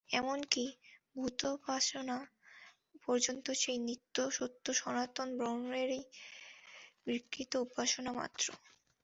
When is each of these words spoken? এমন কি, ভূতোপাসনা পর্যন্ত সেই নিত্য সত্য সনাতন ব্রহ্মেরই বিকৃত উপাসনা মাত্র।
এমন 0.11 0.39
কি, 0.51 0.65
ভূতোপাসনা 1.15 2.17
পর্যন্ত 3.05 3.45
সেই 3.61 3.77
নিত্য 3.87 4.15
সত্য 4.31 4.65
সনাতন 4.73 5.27
ব্রহ্মেরই 5.37 6.01
বিকৃত 7.07 7.51
উপাসনা 7.65 8.11
মাত্র। 8.19 8.45